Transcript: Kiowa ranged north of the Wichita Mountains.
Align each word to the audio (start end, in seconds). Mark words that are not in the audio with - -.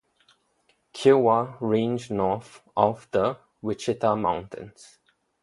Kiowa 0.93 1.57
ranged 1.59 2.09
north 2.09 2.63
of 2.75 3.07
the 3.11 3.37
Wichita 3.61 4.15
Mountains. 4.15 4.97